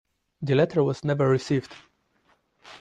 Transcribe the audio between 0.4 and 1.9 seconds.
The letter was never received.